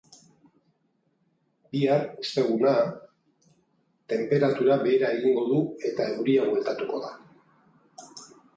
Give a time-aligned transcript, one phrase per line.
[1.75, 2.73] Bihar, osteguna,
[4.15, 7.15] tenperatura behera egingo du eta euria bueltatuko da.